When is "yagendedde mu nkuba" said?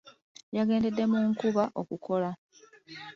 0.57-1.63